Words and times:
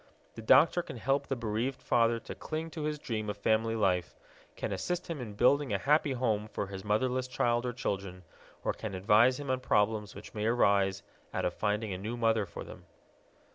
The 0.33 0.41
doctor 0.41 0.81
can 0.81 0.97
help 0.97 1.27
the 1.27 1.35
bereaved 1.35 1.79
father 1.79 2.19
to 2.21 2.33
cling 2.33 2.71
to 2.71 2.81
his 2.85 2.97
dream 2.97 3.29
of 3.29 3.37
family 3.37 3.75
life, 3.75 4.15
can 4.55 4.73
assist 4.73 5.05
him 5.11 5.21
in 5.21 5.35
building 5.35 5.71
a 5.71 5.77
happy 5.77 6.13
home 6.13 6.47
for 6.47 6.65
his 6.65 6.83
motherless 6.83 7.27
child 7.27 7.67
or 7.67 7.71
children, 7.71 8.23
or 8.63 8.73
can 8.73 8.95
advise 8.95 9.39
him 9.39 9.51
on 9.51 9.59
problems 9.59 10.15
which 10.15 10.33
may 10.33 10.47
arise 10.47 11.03
out 11.35 11.45
of 11.45 11.53
finding 11.53 11.93
a 11.93 11.99
new 11.99 12.17
mother 12.17 12.47
for 12.47 12.63
them. 12.63 12.85